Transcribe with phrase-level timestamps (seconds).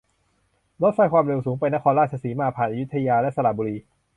[0.81, 3.75] รถไฟความเร็วสูงไปนครราชสีมา ผ่านอยุธยาและสระบุรี